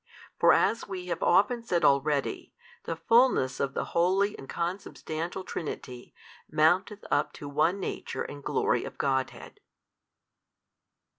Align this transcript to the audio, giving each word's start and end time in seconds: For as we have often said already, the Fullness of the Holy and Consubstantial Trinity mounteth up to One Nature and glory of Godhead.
For 0.39 0.51
as 0.51 0.87
we 0.87 1.05
have 1.13 1.21
often 1.21 1.61
said 1.61 1.85
already, 1.85 2.55
the 2.85 2.95
Fullness 2.95 3.59
of 3.59 3.75
the 3.75 3.85
Holy 3.93 4.35
and 4.35 4.49
Consubstantial 4.49 5.43
Trinity 5.43 6.11
mounteth 6.49 7.05
up 7.11 7.33
to 7.33 7.47
One 7.47 7.79
Nature 7.79 8.23
and 8.23 8.43
glory 8.43 8.83
of 8.83 8.97
Godhead. 8.97 9.59